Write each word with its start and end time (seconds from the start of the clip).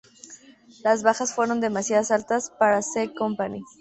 Las 0.83 1.03
bajas 1.03 1.35
fueron 1.35 1.61
demasiado 1.61 2.15
altas 2.15 2.49
para 2.49 2.81
C 2.81 3.13
Company. 3.13 3.63